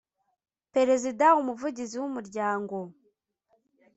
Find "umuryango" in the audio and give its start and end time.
2.09-2.75